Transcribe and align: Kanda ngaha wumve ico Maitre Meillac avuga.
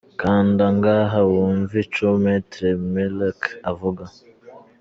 Kanda 0.21 0.65
ngaha 0.77 1.19
wumve 1.31 1.75
ico 1.83 2.07
Maitre 2.23 2.69
Meillac 2.93 3.41
avuga. 3.71 4.03